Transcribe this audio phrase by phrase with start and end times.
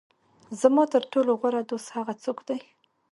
[0.61, 2.59] زما تر ټولو غوره دوست هغه څوک دی.